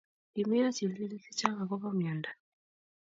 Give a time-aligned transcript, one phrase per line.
[0.33, 2.29] Kimeyo chilchilik chechang'akobo myondo